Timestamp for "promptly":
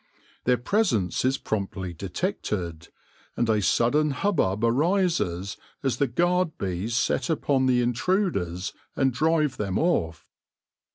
1.37-1.93